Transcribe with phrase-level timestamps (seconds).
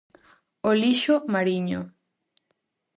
[0.69, 1.79] O lixo mariño.